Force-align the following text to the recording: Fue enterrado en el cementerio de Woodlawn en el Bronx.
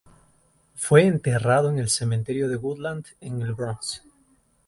Fue 0.73 1.05
enterrado 1.05 1.69
en 1.69 1.77
el 1.77 1.87
cementerio 1.87 2.49
de 2.49 2.55
Woodlawn 2.55 3.05
en 3.19 3.39
el 3.43 3.53
Bronx. 3.53 4.01